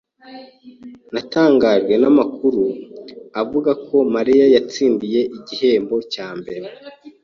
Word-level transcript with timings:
Natangajwe 1.13 1.93
namakuru 2.01 2.63
avuga 3.41 3.71
ko 3.85 3.95
Mariya 4.15 4.45
yatsindiye 4.55 5.21
igihembo 5.37 5.95
cya 6.13 6.27
mbere. 6.39 6.67